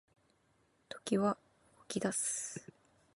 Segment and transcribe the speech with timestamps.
[0.89, 1.37] 時は
[1.77, 2.71] 動き出す